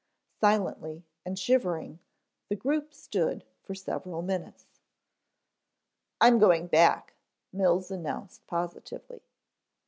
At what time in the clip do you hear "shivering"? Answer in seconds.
1.37-1.99